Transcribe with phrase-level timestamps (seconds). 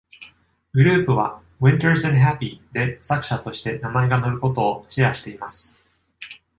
[0.73, 5.79] グループは、「Winters and Happy」で作者として名前が載ることをシェアしています。